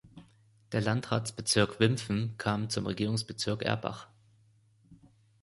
[0.71, 4.07] Der Landratsbezirk Wimpfen kam zum Regierungsbezirk Erbach.